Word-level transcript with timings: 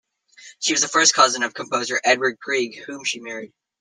She 0.57 0.73
was 0.73 0.81
the 0.81 0.87
first 0.87 1.13
cousin 1.13 1.43
of 1.43 1.53
composer 1.53 2.01
Edvard 2.03 2.39
Grieg, 2.39 2.75
whom 2.87 3.03
she 3.05 3.19
married. 3.19 3.53